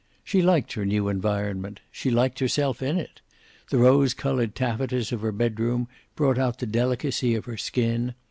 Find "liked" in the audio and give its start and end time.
0.41-0.73, 2.09-2.39